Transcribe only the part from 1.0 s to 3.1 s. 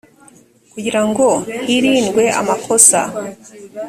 ngo hirindwe amakosa